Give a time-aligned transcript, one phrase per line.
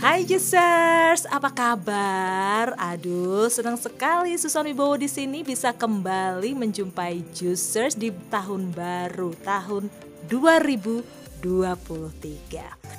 [0.00, 2.76] Hai Juicers, apa kabar?
[2.76, 9.88] Aduh, senang sekali Susan Wibowo di sini bisa kembali menjumpai Juicers di tahun baru, tahun
[10.28, 11.40] 2023.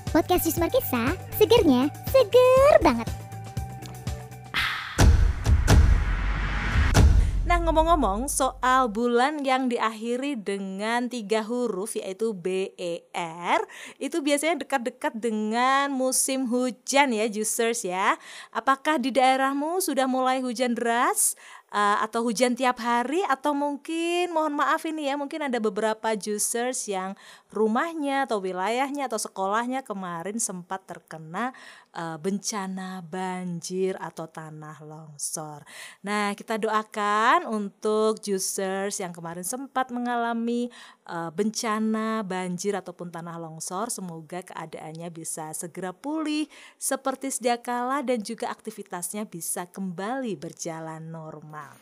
[0.09, 3.20] Podcast Jus Markisa, segernya seger banget.
[7.61, 13.61] Ngomong-ngomong soal bulan yang diakhiri dengan tiga huruf yaitu B, E, R
[14.01, 18.17] Itu biasanya dekat-dekat dengan musim hujan ya juicers ya
[18.49, 21.37] Apakah di daerahmu sudah mulai hujan deras?
[21.71, 26.83] Uh, atau hujan tiap hari atau mungkin mohon maaf ini ya mungkin ada beberapa juicers
[26.91, 27.15] yang
[27.47, 31.55] rumahnya atau wilayahnya atau sekolahnya kemarin sempat terkena
[31.95, 35.63] uh, bencana banjir atau tanah longsor.
[36.03, 40.71] Nah, kita doakan untuk juicers yang kemarin sempat mengalami
[41.11, 46.47] bencana banjir ataupun tanah longsor, semoga keadaannya bisa segera pulih
[46.79, 51.75] seperti sedia kala dan juga aktivitasnya bisa kembali berjalan normal.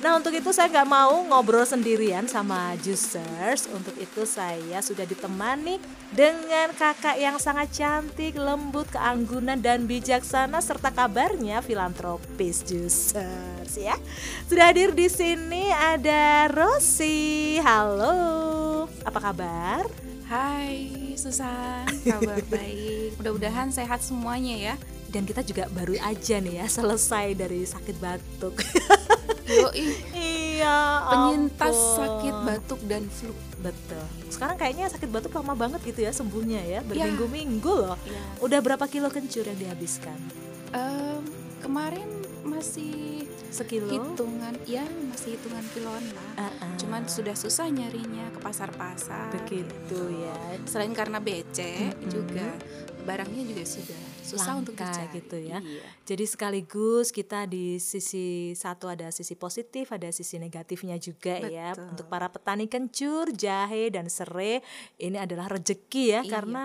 [0.00, 5.76] Nah untuk itu saya nggak mau ngobrol sendirian sama juicers Untuk itu saya sudah ditemani
[6.08, 13.94] dengan kakak yang sangat cantik, lembut, keanggunan dan bijaksana serta kabarnya filantropis juicers ya.
[14.50, 17.60] Sudah hadir di sini ada Rosi.
[17.62, 19.86] Halo, apa kabar?
[20.26, 23.20] Hai Susan, kabar baik.
[23.22, 24.74] Mudah-mudahan sehat semuanya ya.
[25.12, 28.58] Dan kita juga baru aja nih ya selesai dari sakit batuk.
[29.50, 29.86] Yoi.
[30.14, 30.78] iya.
[31.04, 31.98] Penyintas ampun.
[31.98, 33.34] sakit batuk dan flu.
[33.58, 34.04] Betul.
[34.28, 36.80] Sekarang kayaknya sakit batuk lama banget gitu ya sembuhnya ya, Iya.
[36.80, 37.98] berminggu-minggu loh.
[38.02, 38.22] Ya.
[38.38, 40.16] Udah berapa kilo kencur yang dihabiskan?
[40.70, 41.22] Em,
[41.60, 42.06] kemarin
[42.40, 43.90] masih Sekilo?
[43.90, 46.30] hitungan, ya masih hitungan kiloan lah.
[46.40, 46.72] Ah, ah.
[46.76, 49.28] Cuman sudah susah nyarinya ke pasar-pasar.
[49.34, 50.36] begitu ya.
[50.64, 52.08] Selain karena becek Mm-mm.
[52.08, 52.46] juga
[53.02, 55.16] barangnya juga sudah susah untuk Langka dicari.
[55.16, 55.58] gitu ya.
[55.58, 55.84] Iya.
[56.04, 61.72] Jadi sekaligus kita di sisi satu ada sisi positif, ada sisi negatifnya juga ya.
[61.72, 61.86] Betul.
[61.90, 64.60] Untuk para petani kencur, jahe dan serai
[64.96, 66.30] ini adalah rezeki ya Iya.
[66.30, 66.64] karena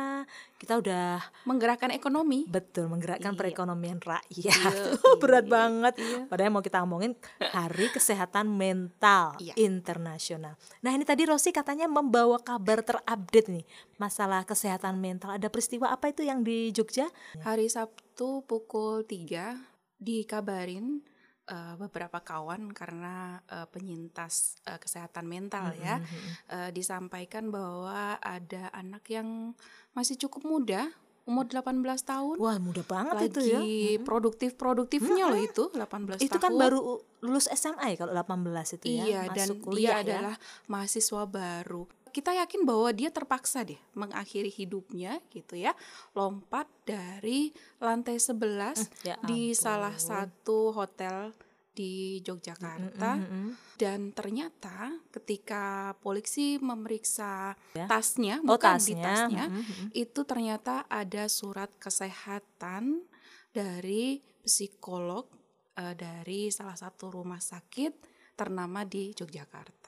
[0.55, 2.47] kita udah Menggerakkan ekonomi.
[2.47, 3.39] betul menggerakkan Iya.
[3.39, 4.31] perekonomian rakyat.
[4.31, 4.55] Iya,
[5.21, 5.93] Berat iya, banget.
[5.97, 6.19] iya.
[6.25, 9.53] Padahal mau kita ngomongin Hari Kesehatan Mental Iya.
[9.59, 10.55] Internasional.
[10.79, 13.65] Nah, ini tadi Rosi katanya membawa kabar terupdate nih
[13.95, 15.31] masalah kesehatan mental.
[15.31, 17.07] Ada peristiwa apa itu yang di Jogja?
[17.45, 19.53] Hari Sabtu pukul 3
[20.01, 21.05] dikabarin
[21.45, 26.01] eh, beberapa kawan karena eh, penyintas eh, kesehatan mental ya
[26.49, 29.53] eh, disampaikan bahwa ada anak yang
[29.93, 30.89] masih cukup muda
[31.25, 33.59] umur 18 tahun Wah, mudah banget lagi itu ya.
[34.05, 36.61] produktif-produktifnya loh itu 18 Itu kan tahun.
[36.61, 36.79] baru
[37.25, 39.03] lulus SMA ya kalau 18 itu ya.
[39.05, 40.01] Iya dan masuk dia kuliah ya.
[40.05, 40.35] adalah
[40.69, 41.89] mahasiswa baru.
[42.15, 45.75] Kita yakin bahwa dia terpaksa deh mengakhiri hidupnya gitu ya.
[46.15, 47.51] Lompat dari
[47.83, 51.35] lantai 11 ya di salah satu hotel
[51.75, 53.51] di Yogyakarta Mm, mm, mm.
[53.75, 57.83] dan ternyata ketika polisi memeriksa Ya.
[57.91, 59.03] tasnya Oh, bukan di tasnya.
[59.03, 59.87] tasnya Mm, mm, mm.
[59.91, 63.03] itu ternyata ada surat kesehatan
[63.51, 65.27] dari psikolog
[65.75, 67.91] eh, dari salah satu rumah sakit
[68.39, 69.84] ternama di Yogyakarta.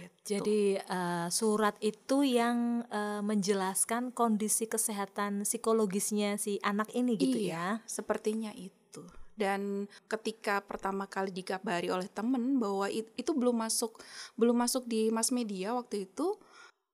[0.00, 0.38] Gitu.
[0.38, 7.44] Jadi eh, surat itu yang eh, menjelaskan kondisi kesehatan psikologisnya si anak ini gitu ya.
[7.44, 9.02] iya, sepertinya itu.
[9.34, 13.96] Dan ketika pertama kali dikabari oleh temen bahwa it- itu belum masuk
[14.36, 16.36] belum masuk di mass media waktu itu,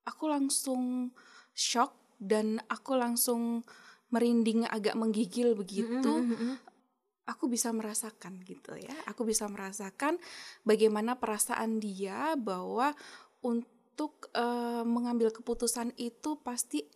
[0.07, 1.11] aku langsung
[1.51, 3.61] shock dan aku langsung
[4.07, 6.23] merinding agak menggigil begitu.
[6.23, 6.55] Mm, mm, mm.
[7.27, 8.95] Aku bisa merasakan gitu ya.
[9.11, 10.17] Aku bisa merasakan
[10.63, 12.95] bagaimana perasaan dia bahwa
[13.43, 16.87] untuk eh, mengambil keputusan itu pasti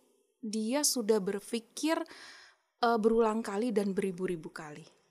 [0.42, 2.00] dia sudah berpikir
[2.80, 5.01] eh, berulang kali dan beribu-ribu kali.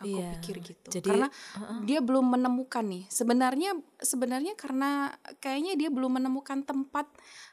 [0.00, 0.88] Aku Iya, pikir gitu.
[0.88, 1.80] jadi, karena heeh.
[1.84, 3.04] dia belum menemukan nih.
[3.12, 5.12] Sebenarnya sebenarnya karena
[5.44, 7.04] kayaknya dia belum menemukan tempat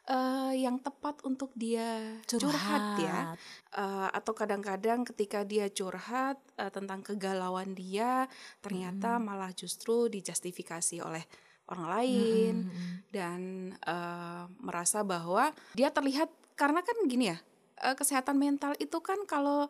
[0.07, 3.35] eh, yang tepat untuk dia curhat, ya
[3.77, 8.25] Eh, atau kadang-kadang ketika dia curhat eh, tentang kegalauan dia
[8.63, 11.27] ternyata malah justru dijustifikasi oleh
[11.67, 12.95] orang lain Mm, mm, mm.
[13.11, 13.39] dan
[13.75, 17.37] eh, merasa bahwa dia terlihat karena kan gini ya
[17.83, 19.67] eh, kesehatan mental itu kan kalau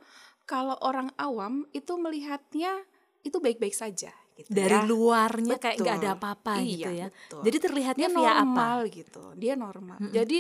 [0.48, 2.88] kalau orang awam itu melihatnya
[3.22, 4.86] itu baik-baik saja gitu Dari ya.
[4.86, 6.18] luarnya kayak nggak ada Betul.
[6.18, 7.08] apa-apa gitu Iya, ya.
[7.10, 7.42] betul.
[7.44, 8.38] Jadi terlihatnya dia via apa?
[8.40, 10.14] normal gitu dia normal Mm-mm.
[10.14, 10.40] jadi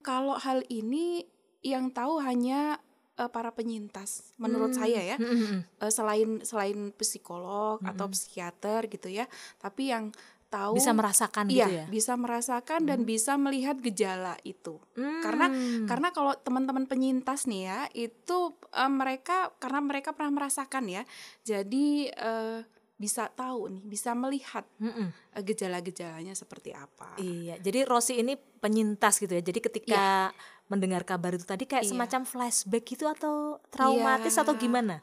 [0.00, 1.24] kalau hal ini
[1.60, 2.78] yang tahu hanya
[3.14, 5.60] eh, para penyintas menurut Hmm, saya ya mm, mm, mm.
[5.80, 8.14] Eh, selain selain psikolog atau Mm-mm.
[8.14, 9.26] psikiater gitu ya
[9.56, 10.14] tapi yang
[10.48, 11.84] tahu bisa merasakan iya, gitu ya.
[11.86, 13.08] bisa merasakan dan Hmm.
[13.08, 14.80] bisa melihat gejala itu.
[15.20, 15.84] Karena Hmm.
[15.84, 18.38] karena kalau teman-teman penyintas nih ya, itu
[18.70, 21.02] eh, mereka karena mereka pernah merasakan ya.
[21.42, 22.64] Jadi eh,
[22.98, 25.14] bisa tahu nih, bisa melihat Mm-mm.
[25.32, 27.14] eh, gejala-gejalanya seperti apa.
[27.16, 29.40] Iya, jadi Rosi ini penyintas gitu ya.
[29.40, 30.34] Jadi ketika
[30.66, 31.92] mendengar kabar itu tadi kayak Iya.
[31.92, 34.42] semacam flashback gitu atau traumatis Iya.
[34.42, 34.98] atau gimana?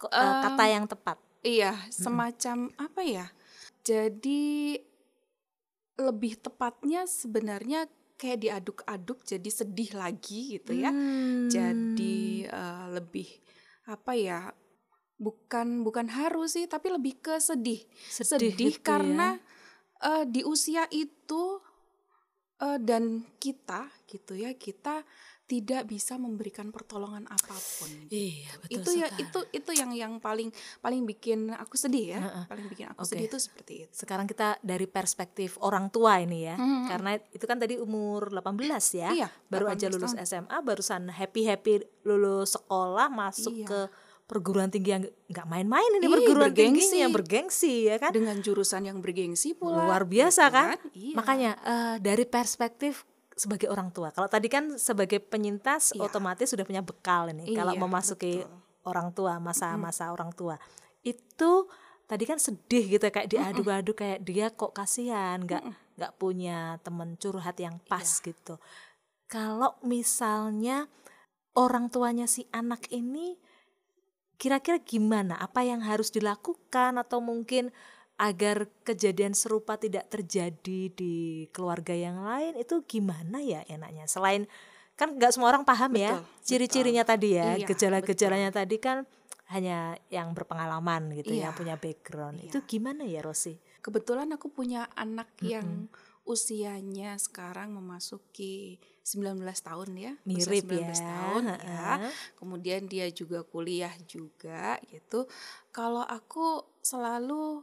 [0.00, 1.20] Kata yang tepat.
[1.44, 3.28] Iya, semacam apa ya?
[3.84, 4.80] Jadi
[5.94, 7.86] lebih tepatnya sebenarnya
[8.18, 10.90] kayak diaduk-aduk jadi sedih lagi gitu ya.
[10.90, 11.52] Hmm.
[11.52, 13.28] Jadi eh, lebih
[13.86, 14.40] apa ya?
[15.14, 17.84] Bukan bukan haru sih, tapi lebih ke sedih.
[18.10, 18.82] sedih, Sedih, gitu ya.
[18.82, 19.28] karena
[20.02, 21.60] eh, di usia itu
[22.64, 25.04] eh, dan kita gitu ya, kita
[25.44, 27.90] tidak bisa memberikan pertolongan apa pun.
[28.08, 30.48] Iya, betul itu ya itu itu yang yang paling
[30.80, 32.44] paling bikin aku sedih ya Heeh.
[32.48, 33.10] paling bikin aku Oke.
[33.12, 36.56] sedih itu seperti itu Sekarang kita dari perspektif orang tua ini ya.
[36.56, 36.88] Mhm.
[36.88, 38.56] Karena itu kan tadi umur 18
[38.94, 39.12] ya.
[39.12, 40.24] Iya, baru 18 aja lulus tahun.
[40.24, 43.66] SMA, barusan happy-happy lulus sekolah, masuk Iya.
[43.66, 43.80] ke
[44.24, 46.80] perguruan tinggi yang nggak main-main ini Ih, perguruan bergengsi.
[46.80, 48.08] tinggi yang bergengsi ya kan.
[48.10, 50.78] dengan jurusan yang bergengsi pula Luar biasa gitu kan?
[50.90, 51.14] Iya.
[51.14, 53.04] Makanya eh, dari perspektif
[53.34, 54.14] sebagai orang tua.
[54.14, 56.06] Kalau tadi kan sebagai penyintas Iya.
[56.06, 57.50] otomatis sudah punya bekal ini.
[57.52, 58.58] Kalau Iya, memasuki betul.
[58.86, 60.54] orang tua, masa-masa orang tua.
[61.02, 61.66] Itu
[62.06, 65.62] tadi kan sedih gitu kayak diadu-adu kayak dia kok kasihan nggak
[65.94, 68.30] nggak punya temen curhat yang pas Iya.
[68.30, 68.54] gitu.
[69.26, 70.86] Kalau misalnya
[71.54, 73.38] orang tuanya si anak ini
[74.36, 75.38] kira-kira gimana?
[75.38, 77.70] Apa yang harus dilakukan atau mungkin
[78.14, 84.06] agar kejadian serupa tidak terjadi di keluarga yang lain itu gimana ya enaknya?
[84.06, 84.46] Selain
[84.94, 89.02] kan nggak semua orang paham ya Betul, ciri-cirinya tadi ya, Iya, gejala-gejalanya tadi kan
[89.50, 91.50] hanya yang berpengalaman gitu, Iya.
[91.50, 92.38] yang punya background.
[92.38, 92.54] Iya.
[92.54, 93.58] Itu gimana ya Rosi?
[93.84, 95.92] kebetulan aku punya anak yang
[96.24, 101.04] usianya sekarang memasuki 19 tahun ya usia Mirip 19 ya.
[101.04, 102.12] tahun ya heeh.
[102.40, 105.28] kemudian dia juga kuliah juga gitu
[105.68, 107.60] kalau aku selalu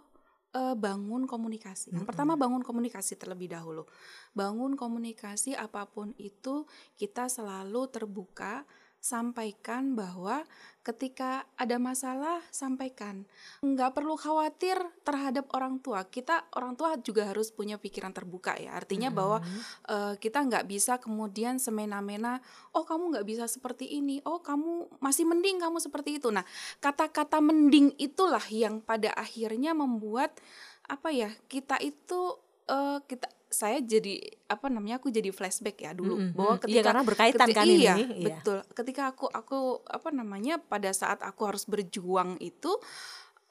[0.55, 1.95] eh, bangun komunikasi.
[1.95, 3.87] Yang pertama bangun komunikasi terlebih dahulu.
[4.35, 6.67] Bangun komunikasi apa pun itu
[6.99, 8.67] kita selalu terbuka
[9.01, 10.45] sampaikan bahwa
[10.85, 13.25] ketika ada masalah sampaikan.
[13.65, 16.05] Nggak perlu khawatir terhadap orang tua.
[16.05, 18.77] Kita orang tua juga harus punya pikiran terbuka ya.
[18.77, 19.41] Artinya bahwa
[19.89, 22.41] eh, kita nggak bisa kemudian semena-mena
[22.77, 24.21] oh kamu nggak bisa seperti ini.
[24.25, 26.29] Oh kamu masih mending kamu seperti itu.
[26.29, 26.45] Nah
[26.77, 30.37] kata-kata mending itulah yang pada akhirnya membuat
[30.85, 32.37] apa ya kita itu
[32.69, 34.15] eh, kita saya jadi
[34.47, 36.61] apa namanya aku jadi flashback ya dulu Mm-mm, bahwa mm.
[36.63, 38.27] ketika Iya, karena berkaitan keti- kan iya, ini, iya.
[38.39, 42.71] betul ketika aku aku apa namanya pada saat aku harus berjuang itu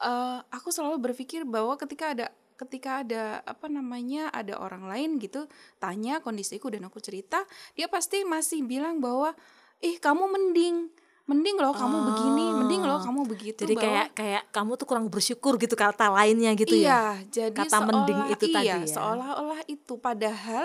[0.00, 2.26] eh, aku selalu berpikir bahwa ketika ada
[2.56, 8.24] ketika ada apa namanya ada orang lain gitu tanya kondisiku dan aku cerita dia pasti
[8.24, 9.32] masih bilang bahwa
[9.80, 10.92] ih kamu mending
[11.30, 13.00] mending loh kamu begini mending loh Oh.
[13.00, 16.82] kamu begitu Jadi bahwa- kayak kayak kamu tuh kurang bersyukur gitu kata lainnya gitu ya.
[16.82, 18.88] iya, jadi Kata mending seolah- itu tadi iya, ya.
[18.90, 20.64] seolah-olah itu padahal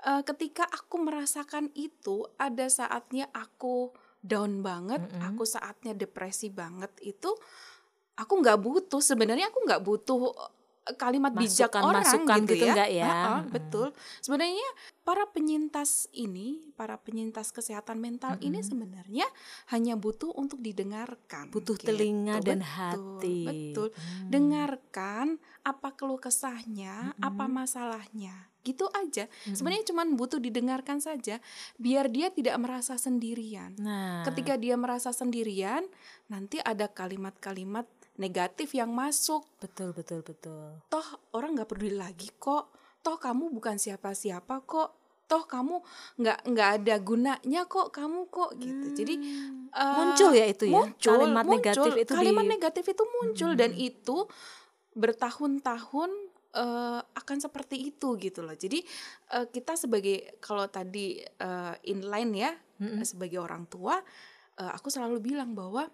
[0.00, 5.20] eh, ketika aku merasakan itu ada saatnya aku down banget, Mm-mm.
[5.22, 7.28] aku saatnya depresi banget itu
[8.14, 10.32] aku nggak butuh sebenarnya aku nggak butuh
[10.82, 12.72] eh, kalimat bijak orang Masukan-masukan gitu, gitu ya.
[12.72, 13.04] nggak ya?
[13.06, 13.50] Ha-ha, Mm-mm.
[13.50, 13.86] betul.
[14.18, 14.68] Sebenarnya
[15.10, 19.26] para penyintas ini, para penyintas kesehatan mental ini sebenarnya
[19.74, 21.50] hanya butuh untuk didengarkan.
[21.50, 21.90] Butuh gitu.
[21.90, 23.42] telinga dan Betul, hati.
[23.42, 23.88] Betul.
[23.90, 24.30] Hmm.
[24.30, 25.26] Dengarkan
[25.66, 28.54] apa keluh kesahnya, apa masalahnya.
[28.62, 29.26] Gitu aja.
[29.50, 31.42] Sebenarnya cuma butuh didengarkan saja
[31.74, 33.74] biar dia tidak merasa sendirian.
[33.82, 35.90] Nah, Ketika dia merasa sendirian,
[36.30, 39.42] nanti ada kalimat-kalimat negatif yang masuk.
[39.58, 40.86] betul betul betul.
[40.86, 42.70] Toh orang nggak peduli lagi kok.
[43.02, 44.99] Toh kamu bukan siapa-siapa kok.
[45.30, 45.78] Toh kamu
[46.18, 48.86] nggak nggak ada gunanya kok kamu kok gitu.
[48.98, 49.14] Jadi
[49.70, 50.82] eh, Muncul ya itu ya?
[50.82, 51.54] muncul, Kalimat muncul.
[51.62, 54.16] negatif itu kalimat di- negatif itu muncul dan itu
[54.98, 56.10] bertahun-tahun
[56.50, 58.58] eh, akan seperti itu gitu loh.
[58.58, 58.82] Jadi
[59.38, 62.50] eh, kita sebagai kalau tadi eh, inline ya
[62.82, 64.02] eh, sebagai orang tua,
[64.58, 65.86] eh, aku selalu bilang bahwa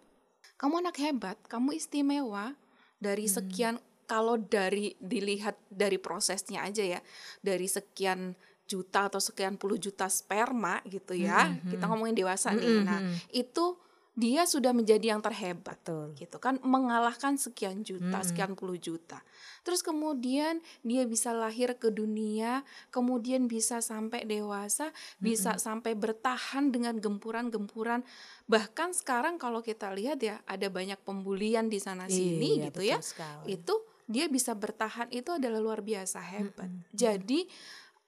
[0.56, 2.56] kamu anak hebat, kamu istimewa
[2.96, 3.76] dari sekian
[4.08, 7.00] kalau dari dilihat dari prosesnya aja ya,
[7.44, 8.32] dari sekian
[8.66, 12.82] juta atau sekian puluh juta sperma gitu ya, kita ngomongin dewasa nih.
[12.82, 13.78] Nah, itu
[14.16, 16.16] dia sudah menjadi yang terhebat Betul.
[16.16, 19.20] gitu kan mengalahkan sekian juta, sekian puluh juta.
[19.60, 24.88] Terus kemudian dia bisa lahir ke dunia, kemudian bisa sampai dewasa,
[25.20, 28.08] bisa sampai bertahan dengan gempuran-gempuran.
[28.48, 32.98] Bahkan sekarang kalau kita lihat ya ada banyak pembulian di sana sini Iya, gitu ya.
[33.04, 33.52] sekali.
[33.52, 36.72] Itu dia bisa bertahan itu adalah luar biasa hebat.
[36.88, 37.44] Jadi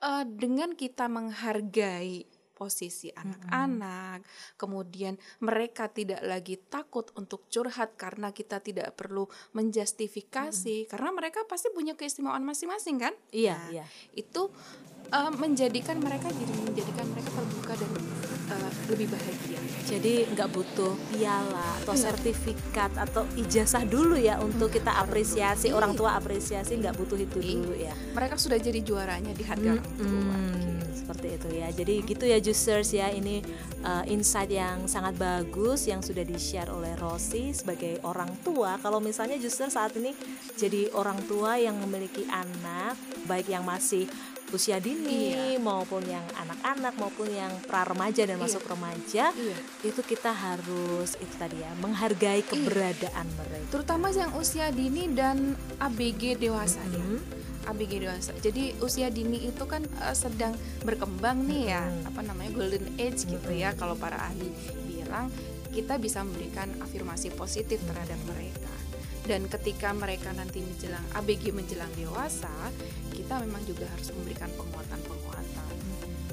[0.03, 2.27] uh, dengan kita menghargai
[2.59, 4.59] posisi anak-anak, mm-hmm.
[4.59, 10.91] kemudian mereka tidak lagi takut untuk curhat karena kita tidak perlu menjustifikasi mm-hmm.
[10.91, 13.15] karena mereka pasti punya keistimewaan masing-masing kan?
[13.31, 13.85] Iya, nah, iya.
[14.11, 14.51] Itu
[15.15, 17.91] uh, menjadikan mereka jadi menjadikan mereka terbuka dan
[18.51, 19.58] uh, lebih bahagia.
[19.89, 22.05] Jadi nggak butuh piala atau Enggak.
[22.13, 27.73] sertifikat atau ijazah dulu ya untuk kita apresiasi orang tua apresiasi nggak butuh itu dulu
[27.73, 27.97] ya.
[28.13, 30.37] Mereka sudah jadi juaranya di hati hmm, orang tua.
[30.37, 31.69] Hmm, seperti itu ya.
[31.73, 33.41] Jadi gitu ya Juicers ya ini
[33.81, 38.77] uh, insight yang sangat bagus yang sudah di share oleh Rosi sebagai orang tua.
[38.85, 40.13] Kalau misalnya Juicers saat ini
[40.61, 44.05] jadi orang tua yang memiliki anak baik yang masih
[44.55, 45.61] usia dini iya.
[45.61, 48.45] maupun yang anak-anak maupun yang pra remaja dan iya.
[48.45, 49.57] masuk remaja iya.
[49.85, 52.49] itu kita harus itu tadi ya menghargai iya.
[52.49, 53.37] keberadaan iya.
[53.37, 56.97] mereka terutama yang usia dini dan ABG dewasa mm -hmm.
[56.97, 57.47] ya mm-hmm.
[57.69, 58.33] ABG dewasa.
[58.41, 60.57] Jadi usia dini itu kan uh, sedang
[60.89, 62.09] berkembang nih ya, hmm.
[62.09, 63.77] apa namanya golden age gitu ya.
[63.77, 64.49] Kalau para ahli
[64.89, 65.29] bilang
[65.69, 68.78] kita bisa memberikan afirmasi positif terhadap mereka
[69.29, 72.51] dan ketika mereka nanti menjelang ABG menjelang dewasa
[73.13, 75.69] kita memang juga harus memberikan penguatan-penguatan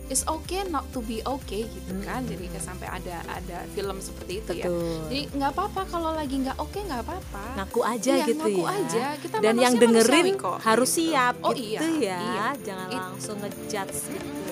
[0.07, 2.31] it's okay not to be okay gitu kan hmm.
[2.31, 4.65] jadi sampai ada ada film seperti itu ya.
[4.69, 4.79] Betul.
[4.79, 8.45] ya jadi nggak apa-apa kalau lagi nggak oke okay, nggak apa-apa ngaku aja iya, gitu
[8.45, 10.63] ngaku ya aja kita dan yang dengerin kok, gitu.
[10.63, 12.47] harus siap oh, gitu iya, ya iya.
[12.61, 14.44] jangan langsung ngejudge gitu